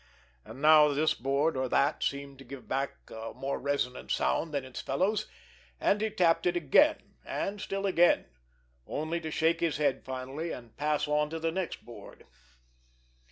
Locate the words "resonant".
3.59-4.09